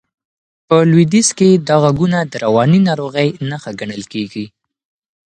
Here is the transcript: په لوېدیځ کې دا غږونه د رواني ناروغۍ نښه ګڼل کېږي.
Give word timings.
په 0.67 0.77
لوېدیځ 0.89 1.29
کې 1.37 1.49
دا 1.67 1.75
غږونه 1.83 2.19
د 2.31 2.33
رواني 2.43 2.79
ناروغۍ 2.87 3.29
نښه 3.49 3.71
ګڼل 3.79 4.03
کېږي. 4.13 4.45